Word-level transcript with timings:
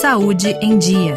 Saúde 0.00 0.56
em 0.62 0.78
Dia. 0.78 1.14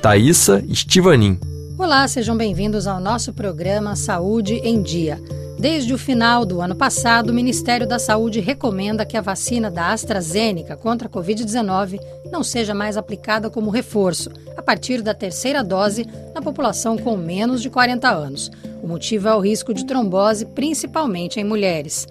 Thaisa 0.00 0.64
Estivanin. 0.66 1.38
Olá, 1.76 2.08
sejam 2.08 2.34
bem-vindos 2.34 2.86
ao 2.86 2.98
nosso 2.98 3.34
programa 3.34 3.94
Saúde 3.94 4.54
em 4.64 4.80
Dia. 4.80 5.20
Desde 5.58 5.92
o 5.92 5.98
final 5.98 6.46
do 6.46 6.62
ano 6.62 6.74
passado, 6.74 7.28
o 7.28 7.34
Ministério 7.34 7.86
da 7.86 7.98
Saúde 7.98 8.40
recomenda 8.40 9.04
que 9.04 9.18
a 9.18 9.20
vacina 9.20 9.70
da 9.70 9.92
AstraZeneca 9.92 10.78
contra 10.78 11.08
a 11.08 11.10
Covid-19 11.10 12.00
não 12.32 12.42
seja 12.42 12.72
mais 12.72 12.96
aplicada 12.96 13.50
como 13.50 13.68
reforço, 13.68 14.30
a 14.56 14.62
partir 14.62 15.02
da 15.02 15.12
terceira 15.12 15.62
dose, 15.62 16.06
na 16.34 16.40
população 16.40 16.96
com 16.96 17.18
menos 17.18 17.60
de 17.60 17.68
40 17.68 18.08
anos. 18.08 18.50
O 18.82 18.88
motivo 18.88 19.28
é 19.28 19.34
o 19.34 19.40
risco 19.40 19.74
de 19.74 19.84
trombose, 19.84 20.46
principalmente 20.46 21.38
em 21.38 21.44
mulheres. 21.44 22.08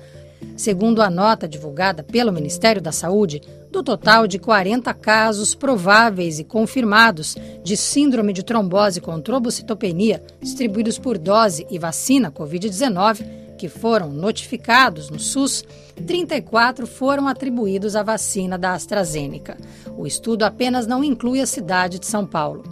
Segundo 0.56 1.02
a 1.02 1.10
nota 1.10 1.48
divulgada 1.48 2.04
pelo 2.04 2.32
Ministério 2.32 2.82
da 2.82 2.92
Saúde, 2.92 3.42
do 3.72 3.84
total 3.84 4.28
de 4.28 4.40
40 4.40 4.94
casos 4.96 5.54
prováveis 5.54 6.40
e 6.40 6.44
confirmados 6.44 7.36
de 7.64 7.78
síndrome 7.78 8.34
de 8.34 8.44
trombose 8.44 9.00
com 9.00 9.22
trombocitopenia 9.22 10.24
distribuídos 10.42 10.98
por 10.98 11.18
dose 11.18 11.68
e 11.70 11.78
vacina 11.78 12.32
Covid-19, 12.32 13.26
que 13.58 13.70
foram 13.70 14.10
notificados 14.10 15.10
no 15.10 15.20
SUS, 15.20 15.64
34 16.08 16.88
foram 16.88 17.28
atribuídos 17.28 17.96
à 17.96 18.02
vacina 18.02 18.58
da 18.58 18.74
AstraZeneca. 18.74 19.58
O 19.98 20.08
estudo 20.08 20.44
apenas 20.44 20.88
não 20.88 21.04
inclui 21.04 21.42
a 21.42 21.46
cidade 21.46 22.00
de 22.00 22.08
São 22.08 22.26
Paulo. 22.26 22.64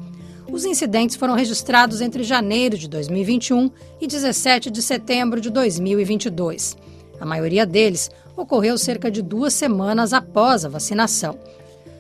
Os 0.50 0.64
incidentes 0.64 1.18
foram 1.18 1.36
registrados 1.36 2.00
entre 2.00 2.24
janeiro 2.24 2.78
de 2.78 2.88
2021 2.88 3.70
e 4.00 4.08
17 4.08 4.72
de 4.72 4.82
setembro 4.82 5.42
de 5.42 5.50
2022. 5.50 6.78
A 7.20 7.26
maioria 7.26 7.66
deles 7.66 8.10
ocorreu 8.38 8.78
cerca 8.78 9.10
de 9.10 9.22
duas 9.22 9.54
semanas 9.54 10.14
após 10.14 10.64
a 10.64 10.70
vacinação. 10.70 11.38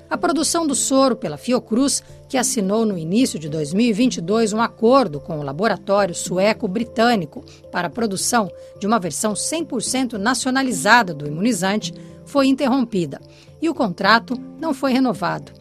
A 0.10 0.18
produção 0.18 0.66
do 0.66 0.74
soro 0.74 1.18
pela 1.18 1.36
Fiocruz, 1.36 2.02
que 2.30 2.38
assinou 2.38 2.86
no 2.86 2.98
início 2.98 3.38
de 3.38 3.50
2022 3.50 4.54
um 4.54 4.62
acordo 4.62 5.20
com 5.20 5.40
o 5.40 5.44
laboratório 5.44 6.16
sueco-britânico 6.16 7.44
para 7.72 7.88
a 7.88 7.92
produção 7.92 8.50
de 8.80 8.88
uma 8.88 9.00
versão 9.00 9.34
100% 9.34 10.14
nacionalizada 10.14 11.14
do 11.14 11.28
imunizante, 11.28 11.94
foi 12.24 12.48
interrompida 12.48 13.20
e 13.62 13.70
o 13.70 13.74
contrato 13.74 14.40
não 14.62 14.74
foi 14.74 14.94
renovado. 14.94 15.52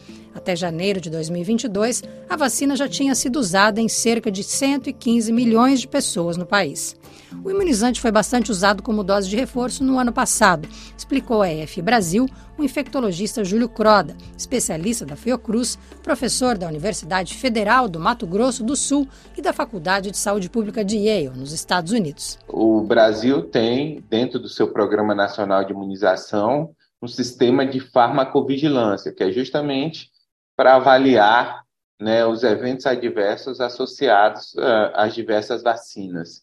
Até 0.47 0.55
janeiro 0.55 1.01
de 1.01 1.11
2022, 1.11 2.05
a 2.31 2.37
vacina 2.37 2.77
já 2.77 2.89
tinha 2.89 3.17
sido 3.17 3.35
usada 3.35 3.81
em 3.81 3.89
cerca 3.89 4.31
de 4.31 4.45
115 4.45 5.33
milhões 5.33 5.81
de 5.81 5.89
pessoas 5.89 6.37
no 6.37 6.47
país. 6.47 6.95
O 7.43 7.51
imunizante 7.51 8.01
foi 8.01 8.13
bastante 8.13 8.53
usado 8.53 8.81
como 8.81 9.03
dose 9.03 9.29
de 9.29 9.35
reforço 9.35 9.83
no 9.83 9.99
ano 9.99 10.13
passado, 10.13 10.69
explicou 10.97 11.43
a 11.43 11.53
EF 11.53 11.83
Brasil 11.83 12.29
o 12.57 12.63
infectologista 12.63 13.43
Júlio 13.43 13.69
Croda, 13.69 14.17
especialista 14.39 15.05
da 15.05 15.17
Fiocruz, 15.17 15.77
professor 16.01 16.57
da 16.57 16.69
Universidade 16.69 17.35
Federal 17.35 17.89
do 17.89 17.99
Mato 17.99 18.25
Grosso 18.25 18.63
do 18.63 18.77
Sul 18.77 19.09
e 19.37 19.43
da 19.43 19.53
Faculdade 19.53 20.13
de 20.13 20.17
Saúde 20.17 20.49
Pública 20.49 20.85
de 20.85 20.97
Yale, 20.97 21.37
nos 21.37 21.51
Estados 21.51 21.91
Unidos. 21.91 22.39
O 22.47 22.83
Brasil 22.83 23.43
tem, 23.43 24.01
dentro 24.09 24.39
do 24.39 24.49
seu 24.49 24.69
Programa 24.69 25.13
Nacional 25.13 25.65
de 25.65 25.73
Imunização, 25.73 26.71
um 27.03 27.09
sistema 27.09 27.67
de 27.67 27.81
farmacovigilância, 27.81 29.13
que 29.13 29.25
é 29.25 29.33
justamente 29.33 30.15
para 30.57 30.77
avaliar 30.77 31.65
né, 32.01 32.25
os 32.27 32.43
eventos 32.43 32.87
adversos 32.87 33.61
associados 33.61 34.55
uh, 34.55 34.93
às 34.95 35.15
diversas 35.15 35.63
vacinas. 35.63 36.43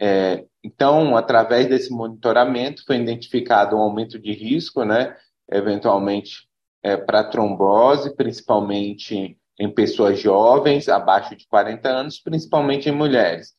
É, 0.00 0.44
então, 0.62 1.16
através 1.16 1.68
desse 1.68 1.90
monitoramento, 1.90 2.84
foi 2.84 2.96
identificado 2.96 3.76
um 3.76 3.80
aumento 3.80 4.18
de 4.18 4.32
risco, 4.32 4.84
né, 4.84 5.16
eventualmente 5.50 6.48
é, 6.82 6.96
para 6.96 7.24
trombose, 7.24 8.14
principalmente 8.14 9.38
em 9.58 9.72
pessoas 9.72 10.18
jovens, 10.18 10.88
abaixo 10.88 11.36
de 11.36 11.46
40 11.46 11.88
anos, 11.88 12.18
principalmente 12.18 12.88
em 12.88 12.92
mulheres. 12.92 13.54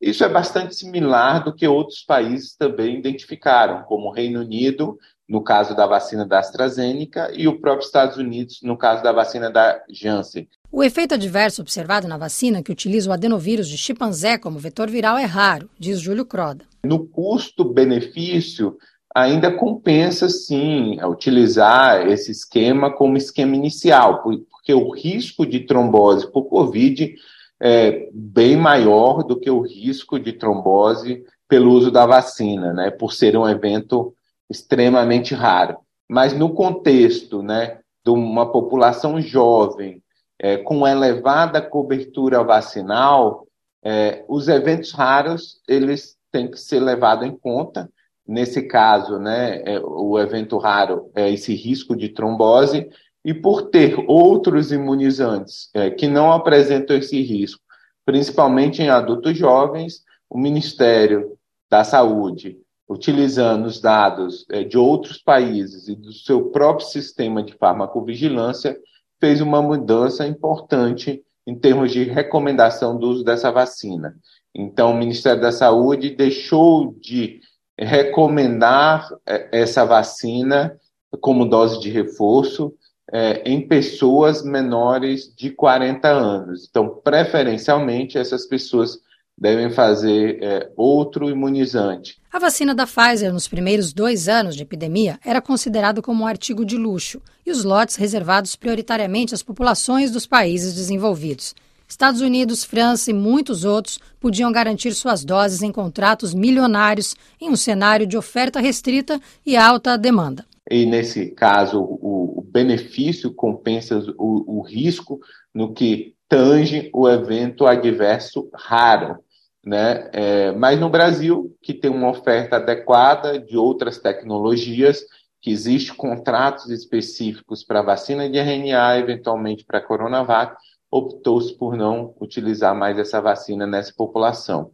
Isso 0.00 0.22
é 0.24 0.28
bastante 0.28 0.76
similar 0.76 1.42
do 1.42 1.52
que 1.52 1.66
outros 1.66 2.02
países 2.02 2.54
também 2.56 2.98
identificaram, 2.98 3.82
como 3.82 4.08
o 4.08 4.12
Reino 4.12 4.40
Unido, 4.40 4.98
no 5.28 5.42
caso 5.42 5.74
da 5.74 5.86
vacina 5.86 6.24
da 6.24 6.38
AstraZeneca, 6.38 7.30
e 7.34 7.48
o 7.48 7.60
próprio 7.60 7.84
Estados 7.84 8.16
Unidos, 8.16 8.60
no 8.62 8.76
caso 8.76 9.02
da 9.02 9.12
vacina 9.12 9.50
da 9.50 9.82
Janssen. 9.90 10.48
O 10.70 10.84
efeito 10.84 11.14
adverso 11.14 11.62
observado 11.62 12.06
na 12.06 12.16
vacina 12.16 12.62
que 12.62 12.70
utiliza 12.70 13.10
o 13.10 13.12
adenovírus 13.12 13.68
de 13.68 13.76
chimpanzé 13.76 14.38
como 14.38 14.58
vetor 14.58 14.88
viral 14.88 15.18
é 15.18 15.24
raro, 15.24 15.68
diz 15.78 16.00
Júlio 16.00 16.24
Croda. 16.24 16.64
No 16.84 17.06
custo-benefício, 17.06 18.76
ainda 19.14 19.50
compensa 19.50 20.28
sim 20.28 21.02
utilizar 21.02 22.06
esse 22.06 22.30
esquema 22.30 22.94
como 22.94 23.16
esquema 23.16 23.56
inicial, 23.56 24.22
porque 24.22 24.72
o 24.72 24.90
risco 24.90 25.44
de 25.44 25.60
trombose 25.60 26.30
por 26.30 26.44
Covid 26.44 27.14
é 27.60 28.08
bem 28.12 28.56
maior 28.56 29.22
do 29.22 29.38
que 29.38 29.50
o 29.50 29.60
risco 29.60 30.18
de 30.18 30.32
trombose 30.32 31.24
pelo 31.48 31.72
uso 31.72 31.90
da 31.90 32.06
vacina, 32.06 32.72
né, 32.72 32.90
por 32.90 33.12
ser 33.12 33.36
um 33.36 33.48
evento 33.48 34.14
extremamente 34.48 35.34
raro. 35.34 35.78
Mas 36.08 36.32
no 36.32 36.54
contexto 36.54 37.42
né, 37.42 37.78
de 38.04 38.10
uma 38.10 38.50
população 38.50 39.20
jovem 39.20 40.02
é, 40.38 40.56
com 40.56 40.86
elevada 40.86 41.60
cobertura 41.60 42.42
vacinal, 42.44 43.46
é, 43.82 44.24
os 44.28 44.48
eventos 44.48 44.92
raros 44.92 45.60
eles 45.68 46.16
têm 46.30 46.50
que 46.50 46.58
ser 46.58 46.80
levados 46.80 47.26
em 47.26 47.36
conta. 47.36 47.90
Nesse 48.26 48.62
caso, 48.62 49.18
né, 49.18 49.62
é, 49.64 49.80
o 49.80 50.18
evento 50.18 50.58
raro 50.58 51.10
é 51.14 51.30
esse 51.30 51.54
risco 51.54 51.96
de 51.96 52.10
trombose, 52.10 52.88
e 53.24 53.34
por 53.34 53.70
ter 53.70 53.96
outros 54.06 54.72
imunizantes 54.72 55.70
é, 55.74 55.90
que 55.90 56.06
não 56.06 56.32
apresentam 56.32 56.96
esse 56.96 57.20
risco, 57.20 57.60
principalmente 58.04 58.82
em 58.82 58.88
adultos 58.88 59.36
jovens, 59.36 60.02
o 60.30 60.38
Ministério 60.38 61.36
da 61.70 61.84
Saúde, 61.84 62.58
utilizando 62.88 63.66
os 63.66 63.80
dados 63.80 64.46
é, 64.50 64.64
de 64.64 64.78
outros 64.78 65.18
países 65.18 65.88
e 65.88 65.94
do 65.94 66.12
seu 66.12 66.50
próprio 66.50 66.86
sistema 66.86 67.42
de 67.42 67.52
farmacovigilância, 67.54 68.78
fez 69.20 69.40
uma 69.40 69.60
mudança 69.60 70.26
importante 70.26 71.22
em 71.46 71.54
termos 71.54 71.92
de 71.92 72.04
recomendação 72.04 72.98
do 72.98 73.08
uso 73.08 73.24
dessa 73.24 73.50
vacina. 73.50 74.16
Então, 74.54 74.92
o 74.92 74.96
Ministério 74.96 75.40
da 75.40 75.52
Saúde 75.52 76.10
deixou 76.10 76.94
de 77.00 77.40
recomendar 77.78 79.08
é, 79.26 79.48
essa 79.52 79.84
vacina 79.84 80.78
como 81.20 81.48
dose 81.48 81.80
de 81.80 81.90
reforço 81.90 82.74
é, 83.12 83.42
em 83.44 83.66
pessoas 83.66 84.44
menores 84.44 85.32
de 85.34 85.50
40 85.50 86.08
anos. 86.08 86.66
Então, 86.68 86.88
preferencialmente, 87.02 88.18
essas 88.18 88.46
pessoas 88.46 88.98
devem 89.36 89.70
fazer 89.70 90.42
é, 90.42 90.70
outro 90.76 91.30
imunizante. 91.30 92.18
A 92.30 92.38
vacina 92.38 92.74
da 92.74 92.86
Pfizer, 92.86 93.32
nos 93.32 93.46
primeiros 93.46 93.92
dois 93.92 94.28
anos 94.28 94.56
de 94.56 94.62
epidemia, 94.62 95.18
era 95.24 95.40
considerada 95.40 96.02
como 96.02 96.24
um 96.24 96.26
artigo 96.26 96.64
de 96.64 96.76
luxo 96.76 97.22
e 97.46 97.50
os 97.50 97.64
lotes 97.64 97.96
reservados 97.96 98.56
prioritariamente 98.56 99.34
às 99.34 99.42
populações 99.42 100.10
dos 100.10 100.26
países 100.26 100.74
desenvolvidos. 100.74 101.54
Estados 101.88 102.20
Unidos, 102.20 102.64
França 102.64 103.10
e 103.10 103.14
muitos 103.14 103.64
outros 103.64 103.98
podiam 104.20 104.52
garantir 104.52 104.92
suas 104.92 105.24
doses 105.24 105.62
em 105.62 105.72
contratos 105.72 106.34
milionários 106.34 107.14
em 107.40 107.48
um 107.48 107.56
cenário 107.56 108.06
de 108.06 108.18
oferta 108.18 108.60
restrita 108.60 109.18
e 109.46 109.56
alta 109.56 109.96
demanda. 109.96 110.44
E 110.70 110.84
nesse 110.84 111.28
caso, 111.28 111.80
o, 111.80 112.37
o 112.37 112.37
benefício 112.50 113.32
compensa 113.32 113.98
o, 114.18 114.58
o 114.58 114.62
risco 114.62 115.20
no 115.54 115.72
que 115.72 116.14
tange 116.28 116.90
o 116.92 117.08
evento 117.08 117.66
adverso 117.66 118.48
raro. 118.54 119.18
Né? 119.64 120.08
É, 120.12 120.52
mas 120.52 120.78
no 120.78 120.88
Brasil, 120.88 121.54
que 121.62 121.74
tem 121.74 121.90
uma 121.90 122.10
oferta 122.10 122.56
adequada 122.56 123.38
de 123.38 123.56
outras 123.56 123.98
tecnologias, 123.98 125.04
que 125.40 125.50
existe 125.50 125.94
contratos 125.94 126.68
específicos 126.70 127.64
para 127.64 127.82
vacina 127.82 128.28
de 128.28 128.38
RNA, 128.38 128.98
eventualmente 128.98 129.64
para 129.64 129.80
Coronavac, 129.80 130.56
optou-se 130.90 131.56
por 131.56 131.76
não 131.76 132.14
utilizar 132.20 132.74
mais 132.74 132.98
essa 132.98 133.20
vacina 133.20 133.66
nessa 133.66 133.92
população, 133.96 134.72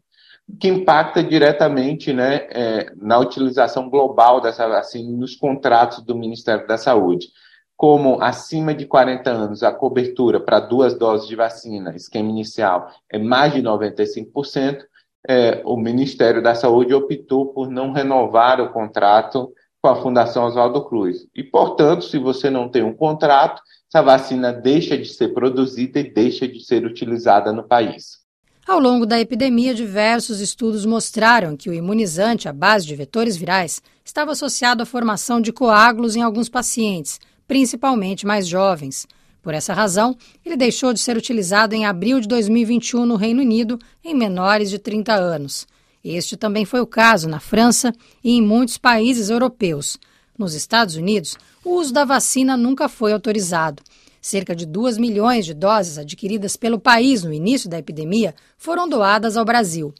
que 0.61 0.69
impacta 0.69 1.23
diretamente 1.23 2.13
né, 2.13 2.47
é, 2.51 2.93
na 2.97 3.19
utilização 3.19 3.91
global 3.91 4.41
dessa 4.41 4.67
vacina 4.69 5.11
nos 5.17 5.37
contratos 5.37 6.03
do 6.03 6.15
Ministério 6.15 6.67
da 6.67 6.79
Saúde 6.79 7.29
como 7.77 8.23
acima 8.23 8.75
de 8.75 8.87
40 8.87 9.31
anos 9.31 9.63
a 9.63 9.73
cobertura 9.73 10.41
para 10.41 10.61
duas 10.61 10.95
doses 10.95 11.29
de 11.29 11.37
vacina, 11.37 11.95
esquema 11.95 12.31
inicial, 12.31 12.89
é 13.11 13.19
mais 13.19 13.53
de 13.53 13.63
95%, 13.63 14.85
é, 15.27 15.63
o 15.65 15.77
Ministério 15.77 16.43
da 16.43 16.55
Saúde 16.55 16.95
optou 16.95 17.47
por 17.47 17.69
não 17.71 17.93
renovar 17.93 18.61
o 18.61 18.73
contrato 18.73 19.53
com 19.81 19.89
a 19.89 19.97
Fundação 19.97 20.45
Oswaldo 20.45 20.85
Cruz. 20.85 21.27
E, 21.35 21.43
portanto, 21.43 22.05
se 22.05 22.19
você 22.19 22.49
não 22.51 22.69
tem 22.69 22.83
um 22.83 22.95
contrato, 22.95 23.63
essa 23.89 24.03
vacina 24.03 24.53
deixa 24.53 24.97
de 24.97 25.07
ser 25.07 25.29
produzida 25.35 26.01
e 26.01 26.11
deixa 26.11 26.47
de 26.49 26.65
ser 26.65 26.85
utilizada 26.85 27.53
no 27.53 27.63
país. 27.63 28.25
Ao 28.67 28.79
longo 28.81 29.05
da 29.05 29.21
epidemia, 29.21 29.75
diversos 29.75 30.41
estudos 30.41 30.87
mostraram 30.87 31.55
que 31.55 31.69
o 31.69 31.75
imunizante 31.75 32.49
à 32.49 32.53
base 32.53 32.87
de 32.87 32.97
vetores 32.97 33.37
virais 33.37 33.83
estava 34.03 34.33
associado 34.33 34.83
à 34.83 34.87
formação 34.87 35.39
de 35.39 35.53
coágulos 35.53 36.17
em 36.17 36.23
alguns 36.23 36.49
pacientes, 36.49 37.21
principalmente 37.47 38.27
mais 38.27 38.47
jovens. 38.47 39.07
Por 39.43 39.53
essa 39.53 39.75
razão, 39.75 40.17
ele 40.45 40.57
deixou 40.57 40.93
de 40.93 41.01
ser 41.01 41.17
utilizado 41.17 41.75
em 41.75 41.85
abril 41.85 42.19
de 42.19 42.27
2021 42.27 43.05
no 43.05 43.17
Reino 43.17 43.43
Unido 43.43 43.79
em 44.03 44.15
menores 44.15 44.71
de 44.71 44.79
30 44.79 45.13
anos. 45.15 45.67
Este 46.03 46.37
também 46.37 46.65
foi 46.65 46.81
o 46.81 46.87
caso 46.87 47.29
na 47.29 47.41
França 47.41 47.93
e 48.23 48.33
em 48.33 48.43
muitos 48.43 48.79
países 48.79 49.31
europeus. 49.31 49.99
Nos 50.39 50.55
Estados 50.55 50.97
Unidos, 50.97 51.37
o 51.65 51.75
uso 51.77 51.93
da 51.93 52.05
vacina 52.05 52.57
nunca 52.57 52.89
foi 52.89 53.13
autorizado. 53.13 53.83
Cerca 54.21 54.57
de 54.57 54.65
2 54.65 54.97
milhões 54.97 55.45
de 55.45 55.53
doses 55.53 55.99
adquiridas 55.99 56.57
pelo 56.57 56.79
país 56.79 57.23
no 57.23 57.33
início 57.33 57.69
da 57.69 57.79
epidemia 57.79 58.35
foram 58.57 58.89
doadas 58.89 59.37
ao 59.37 59.45
Brasil. 59.45 59.95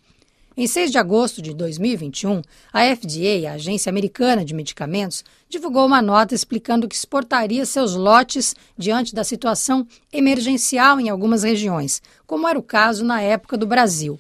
Em 0.57 0.69
6 0.69 0.93
de 0.93 0.99
agosto 0.99 1.43
de 1.43 1.53
2021, 1.53 2.41
a 2.73 2.85
FDA, 2.95 3.51
a 3.51 3.55
Agência 3.55 3.91
Americana 3.91 4.45
de 4.45 4.55
Medicamentos, 4.55 5.25
divulgou 5.49 5.85
uma 5.85 6.01
nota 6.01 6.33
explicando 6.33 6.87
que 6.87 6.95
exportaria 6.95 7.67
seus 7.67 7.97
lotes 7.97 8.55
diante 8.79 9.17
da 9.17 9.25
situação 9.25 9.85
emergencial 10.13 11.01
em 11.01 11.09
algumas 11.09 11.43
regiões, 11.43 12.01
como 12.25 12.47
era 12.47 12.57
o 12.57 12.63
caso 12.63 13.05
na 13.05 13.21
época 13.21 13.57
do 13.57 13.67
Brasil. 13.67 14.17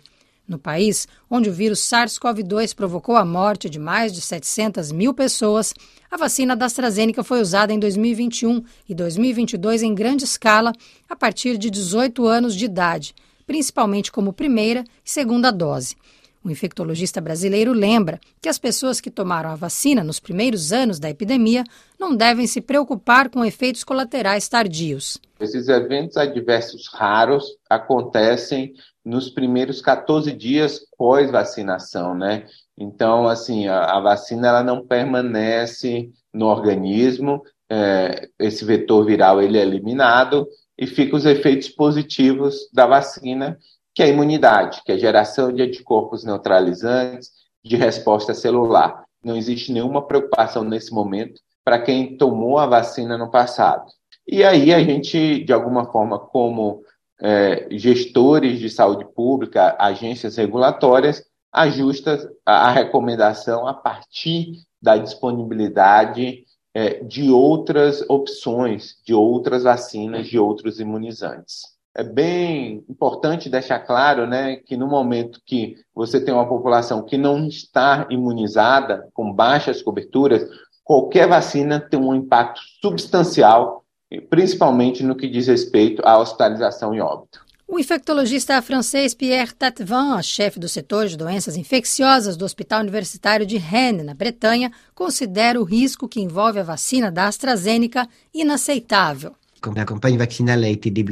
No 0.46 0.58
país, 0.58 1.06
onde 1.30 1.48
o 1.48 1.52
vírus 1.52 1.78
SARS-CoV-2 1.82 2.74
provocou 2.74 3.14
a 3.14 3.24
morte 3.24 3.70
de 3.70 3.78
mais 3.78 4.12
de 4.12 4.20
700 4.20 4.90
mil 4.90 5.14
pessoas, 5.14 5.72
a 6.10 6.16
vacina 6.16 6.56
da 6.56 6.66
AstraZeneca 6.66 7.22
foi 7.22 7.40
usada 7.40 7.72
em 7.72 7.78
2021 7.78 8.60
e 8.88 8.94
2022 8.94 9.84
em 9.84 9.94
grande 9.94 10.24
escala 10.24 10.72
a 11.08 11.14
partir 11.14 11.56
de 11.56 11.70
18 11.70 12.26
anos 12.26 12.56
de 12.56 12.64
idade, 12.64 13.14
principalmente 13.46 14.10
como 14.10 14.32
primeira 14.32 14.82
e 15.04 15.08
segunda 15.08 15.52
dose. 15.52 15.94
O 16.44 16.50
infectologista 16.50 17.22
brasileiro 17.22 17.72
lembra 17.72 18.20
que 18.42 18.50
as 18.50 18.58
pessoas 18.58 19.00
que 19.00 19.10
tomaram 19.10 19.48
a 19.48 19.56
vacina 19.56 20.04
nos 20.04 20.20
primeiros 20.20 20.72
anos 20.72 20.98
da 20.98 21.08
epidemia 21.08 21.64
não 21.98 22.14
devem 22.14 22.46
se 22.46 22.60
preocupar 22.60 23.30
com 23.30 23.42
efeitos 23.42 23.82
colaterais 23.82 24.46
tardios. 24.46 25.18
Esses 25.40 25.68
eventos 25.68 26.18
adversos 26.18 26.86
raros 26.92 27.46
acontecem 27.68 28.74
nos 29.02 29.30
primeiros 29.30 29.80
14 29.80 30.32
dias 30.32 30.80
pós-vacinação, 30.98 32.14
né? 32.14 32.44
Então, 32.76 33.26
assim, 33.26 33.66
a, 33.66 33.96
a, 33.96 34.00
vacina 34.00 34.48
ela 34.48 34.62
não 34.62 34.86
permanece 34.86 36.10
no 36.30 36.46
organismo, 36.46 37.42
é, 37.70 38.28
esse 38.38 38.66
vetor 38.66 39.06
viral 39.06 39.40
ele 39.40 39.56
é 39.56 39.62
eliminado 39.62 40.46
e 40.76 40.86
fica 40.86 41.16
os 41.16 41.24
efeitos 41.24 41.70
positivos 41.70 42.68
da 42.70 42.86
vacina 42.86 43.58
que 43.94 44.02
é 44.02 44.06
a 44.06 44.08
imunidade, 44.08 44.82
que 44.84 44.90
é 44.90 44.96
a 44.96 44.98
geração 44.98 45.52
de 45.52 45.62
anticorpos 45.62 46.24
neutralizantes, 46.24 47.30
de 47.64 47.76
resposta 47.76 48.34
celular. 48.34 49.04
Não 49.22 49.36
existe 49.36 49.72
nenhuma 49.72 50.06
preocupação 50.06 50.64
nesse 50.64 50.92
momento 50.92 51.40
para 51.64 51.80
quem 51.80 52.18
tomou 52.18 52.58
a 52.58 52.66
vacina 52.66 53.16
no 53.16 53.30
passado. 53.30 53.86
E 54.26 54.42
aí 54.42 54.74
a 54.74 54.82
gente, 54.82 55.44
de 55.44 55.52
alguma 55.52 55.90
forma, 55.90 56.18
como 56.18 56.82
é, 57.22 57.68
gestores 57.70 58.58
de 58.58 58.68
saúde 58.68 59.06
pública, 59.14 59.76
agências 59.78 60.36
regulatórias, 60.36 61.24
ajusta 61.52 62.30
a, 62.44 62.70
recomendação 62.72 63.66
a 63.66 63.72
partir 63.72 64.52
da 64.82 64.96
disponibilidade 64.96 66.44
é, 66.74 67.02
de 67.04 67.30
outras 67.30 68.04
opções, 68.10 68.96
de 69.06 69.14
outras 69.14 69.62
vacinas, 69.62 70.26
de 70.26 70.38
outros 70.38 70.80
imunizantes 70.80 71.73
é 71.94 72.02
bem 72.02 72.84
importante 72.88 73.48
deixar 73.48 73.78
claro 73.78 74.26
né, 74.26 74.56
que 74.56 74.76
no 74.76 74.88
momento 74.88 75.40
que 75.46 75.76
você 75.94 76.20
tem 76.20 76.34
uma 76.34 76.48
população 76.48 77.04
que 77.04 77.16
não 77.16 77.46
está 77.46 78.06
imunizada, 78.10 79.08
com 79.14 79.32
baixas 79.32 79.80
coberturas, 79.80 80.44
qualquer 80.82 81.28
vacina 81.28 81.78
tem 81.78 82.00
um 82.00 82.14
impacto 82.14 82.60
substancial, 82.82 83.84
principalmente 84.28 85.04
no 85.04 85.14
que 85.14 85.28
diz 85.28 85.46
respeito 85.46 86.02
à 86.04 86.18
hospitalização 86.18 86.94
e 86.94 87.00
óbito. 87.00 87.44
O 87.66 87.78
infectologista 87.78 88.60
francês 88.60 89.14
Pierre 89.14 89.54
Tatvin, 89.54 90.22
chefe 90.22 90.60
do 90.60 90.68
setor 90.68 91.06
de 91.06 91.16
doenças 91.16 91.56
infecciosas 91.56 92.36
do 92.36 92.44
Hospital 92.44 92.80
Universitário 92.80 93.46
de 93.46 93.56
Rennes, 93.56 94.04
na 94.04 94.14
Bretanha, 94.14 94.70
considera 94.94 95.58
o 95.58 95.64
risco 95.64 96.06
que 96.06 96.20
envolve 96.20 96.60
a 96.60 96.62
vacina 96.62 97.10
da 97.10 97.26
AstraZeneca 97.26 98.06
inaceitável. 98.34 99.34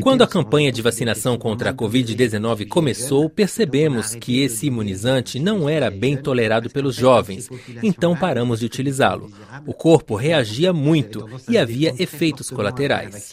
Quando 0.03 0.23
a 0.23 0.27
campanha 0.27 0.73
de 0.73 0.83
vacinação 0.83 1.39
contra 1.39 1.71
a 1.71 1.75
Covid-19 1.75 2.69
começou, 2.69 3.31
percebemos 3.31 4.15
que 4.15 4.41
esse 4.41 4.67
imunizante 4.67 5.39
não 5.39 5.69
era 5.69 5.91
bem 5.91 6.17
tolerado 6.17 6.69
pelos 6.71 6.95
jovens, 6.95 7.49
então 7.83 8.17
paramos 8.17 8.61
de 8.61 8.67
utilizá-lo. 8.67 9.31
O 9.67 9.73
corpo 9.73 10.15
reagia 10.17 10.73
muito 10.73 11.29
e 11.49 11.57
havia 11.57 11.95
efeitos 11.99 12.51
colaterais. 12.51 13.33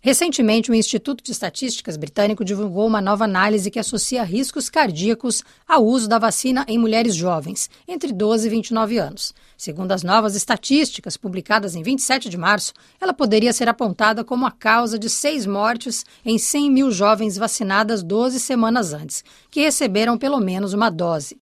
Recentemente, 0.00 0.70
o 0.70 0.74
Instituto 0.74 1.22
de 1.22 1.32
Estatísticas 1.32 1.96
britânico 1.96 2.44
divulgou 2.44 2.86
uma 2.86 3.00
nova 3.00 3.24
análise 3.24 3.70
que 3.70 3.78
associa 3.78 4.22
riscos 4.22 4.68
cardíacos 4.68 5.42
ao 5.66 5.84
uso 5.84 6.08
da 6.08 6.18
vacina 6.18 6.64
em 6.68 6.78
mulheres 6.78 7.14
jovens, 7.14 7.68
entre 7.86 8.12
12 8.12 8.46
e 8.46 8.50
29 8.50 8.98
anos. 8.98 9.34
Segundo 9.56 9.92
as 9.92 10.02
novas 10.02 10.34
estatísticas 10.34 11.16
publicadas 11.16 11.74
em 11.74 11.82
27 11.82 12.28
de 12.28 12.36
março, 12.36 12.72
ela 13.12 13.14
poderia 13.14 13.52
ser 13.52 13.68
apontada 13.68 14.24
como 14.24 14.46
a 14.46 14.50
causa 14.50 14.98
de 14.98 15.10
seis 15.10 15.44
mortes 15.44 16.02
em 16.24 16.38
100 16.38 16.70
mil 16.70 16.90
jovens 16.90 17.36
vacinadas 17.36 18.02
12 18.02 18.40
semanas 18.40 18.94
antes, 18.94 19.22
que 19.50 19.60
receberam 19.60 20.16
pelo 20.16 20.40
menos 20.40 20.72
uma 20.72 20.88
dose. 20.88 21.36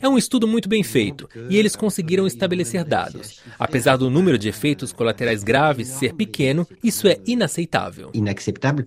É 0.00 0.08
um 0.08 0.16
estudo 0.16 0.48
muito 0.48 0.68
bem 0.70 0.82
feito 0.82 1.28
e 1.50 1.56
eles 1.56 1.76
conseguiram 1.76 2.26
estabelecer 2.26 2.82
dados. 2.82 3.40
Apesar 3.58 3.98
do 3.98 4.08
número 4.08 4.38
de 4.38 4.48
efeitos 4.48 4.90
colaterais 4.90 5.44
graves 5.44 5.88
ser 5.88 6.14
pequeno, 6.14 6.66
isso 6.82 7.06
é 7.06 7.18
inaceitável. 7.26 8.10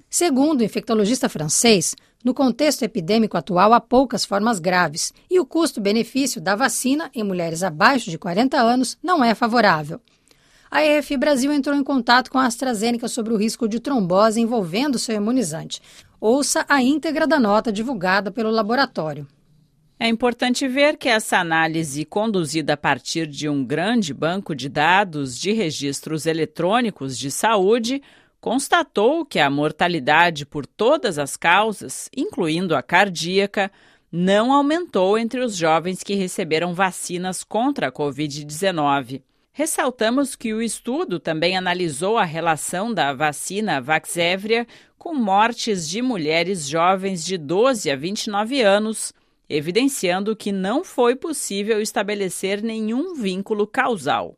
Segundo 0.09 0.61
o 0.61 0.63
infectologista 0.63 1.29
francês, 1.29 1.95
no 2.23 2.33
contexto 2.33 2.81
epidêmico 2.81 3.37
atual, 3.37 3.71
há 3.71 3.79
poucas 3.79 4.25
formas 4.25 4.59
graves 4.59 5.13
e 5.29 5.39
o 5.39 5.45
custo-benefício 5.45 6.41
da 6.41 6.55
vacina 6.55 7.11
em 7.13 7.23
mulheres 7.23 7.61
abaixo 7.61 8.09
de 8.09 8.17
40 8.17 8.57
anos 8.57 8.97
não 9.03 9.23
é 9.23 9.35
favorável. 9.35 10.01
A 10.75 10.83
EFI 10.83 11.17
Brasil 11.17 11.53
entrou 11.53 11.75
em 11.75 11.83
contato 11.83 12.31
com 12.31 12.39
a 12.39 12.47
AstraZeneca 12.47 13.07
sobre 13.07 13.31
o 13.31 13.37
risco 13.37 13.67
de 13.67 13.79
trombose 13.79 14.41
envolvendo 14.41 14.97
seu 14.97 15.15
imunizante. 15.15 15.79
Ouça 16.19 16.65
a 16.67 16.81
íntegra 16.81 17.27
da 17.27 17.39
nota 17.39 17.71
divulgada 17.71 18.31
pelo 18.31 18.49
laboratório. 18.49 19.27
É 19.99 20.07
importante 20.07 20.67
ver 20.67 20.97
que 20.97 21.07
essa 21.07 21.37
análise, 21.37 22.03
conduzida 22.05 22.73
a 22.73 22.77
partir 22.77 23.27
de 23.27 23.47
um 23.47 23.63
grande 23.63 24.15
banco 24.15 24.55
de 24.55 24.67
dados 24.67 25.39
de 25.39 25.51
registros 25.51 26.25
eletrônicos 26.25 27.19
de 27.19 27.29
saúde, 27.29 28.01
constatou 28.41 29.23
que 29.23 29.37
a 29.37 29.51
mortalidade 29.51 30.43
por 30.43 30.65
todas 30.65 31.19
as 31.19 31.37
causas, 31.37 32.09
incluindo 32.17 32.75
a 32.75 32.81
cardíaca, 32.81 33.71
não 34.11 34.51
aumentou 34.51 35.19
entre 35.19 35.39
os 35.39 35.55
jovens 35.55 36.01
que 36.01 36.15
receberam 36.15 36.73
vacinas 36.73 37.43
contra 37.43 37.89
a 37.89 37.91
Covid-19. 37.91 39.21
Ressaltamos 39.55 40.35
que 40.35 40.51
o 40.51 40.63
estudo 40.63 41.19
também 41.19 41.55
analisou 41.55 42.17
a 42.17 42.23
relação 42.23 42.91
da 42.91 43.13
vacina 43.13 43.79
Vaxzevria 43.79 44.65
com 44.97 45.13
mortes 45.13 45.87
de 45.87 46.01
mulheres 46.01 46.67
jovens 46.67 47.23
de 47.23 47.37
12 47.37 47.91
a 47.91 47.95
29 47.95 48.61
anos, 48.63 49.13
evidenciando 49.47 50.35
que 50.35 50.51
não 50.51 50.83
foi 50.83 51.15
possível 51.15 51.79
estabelecer 51.79 52.63
nenhum 52.63 53.13
vínculo 53.13 53.67
causal. 53.67 54.35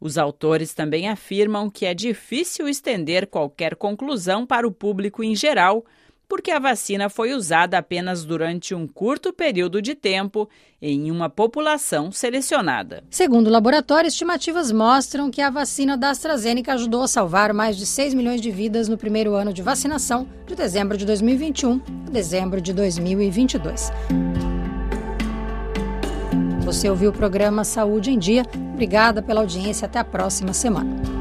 Os 0.00 0.16
autores 0.16 0.72
também 0.72 1.06
afirmam 1.06 1.68
que 1.68 1.84
é 1.84 1.92
difícil 1.92 2.66
estender 2.66 3.26
qualquer 3.26 3.76
conclusão 3.76 4.46
para 4.46 4.66
o 4.66 4.72
público 4.72 5.22
em 5.22 5.36
geral, 5.36 5.84
porque 6.28 6.50
a 6.50 6.58
vacina 6.58 7.08
foi 7.08 7.32
usada 7.34 7.78
apenas 7.78 8.24
durante 8.24 8.74
um 8.74 8.86
curto 8.86 9.32
período 9.32 9.80
de 9.80 9.94
tempo 9.94 10.48
em 10.80 11.10
uma 11.10 11.28
população 11.28 12.12
selecionada. 12.12 13.02
Segundo 13.10 13.46
o 13.46 13.50
laboratório, 13.50 14.08
estimativas 14.08 14.70
mostram 14.70 15.30
que 15.30 15.40
a 15.40 15.50
vacina 15.50 15.96
da 15.96 16.10
AstraZeneca 16.10 16.74
ajudou 16.74 17.02
a 17.02 17.08
salvar 17.08 17.52
mais 17.52 17.76
de 17.76 17.86
6 17.86 18.14
milhões 18.14 18.40
de 18.40 18.50
vidas 18.50 18.88
no 18.88 18.98
primeiro 18.98 19.34
ano 19.34 19.52
de 19.52 19.62
vacinação, 19.62 20.28
de 20.46 20.54
dezembro 20.54 20.96
de 20.96 21.06
2021 21.06 21.80
a 22.06 22.10
dezembro 22.10 22.60
de 22.60 22.72
2022. 22.72 23.90
Você 26.66 26.90
ouviu 26.90 27.10
o 27.10 27.12
programa 27.12 27.62
Saúde 27.62 28.10
em 28.10 28.18
Dia. 28.18 28.44
Obrigada 28.74 29.22
pela 29.22 29.40
audiência. 29.40 29.86
Até 29.86 30.00
a 30.00 30.04
próxima 30.04 30.52
semana. 30.52 31.15